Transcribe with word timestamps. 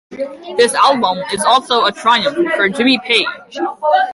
This 0.57 0.73
album 0.73 1.19
is 1.31 1.43
also 1.43 1.85
a 1.85 1.91
triumph 1.91 2.35
for 2.55 2.67
Jimmy 2.69 2.97
Page. 3.05 3.59